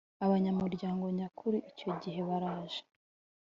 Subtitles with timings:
[0.25, 2.81] abanyamuryango nyakuri Icyo gihe baraje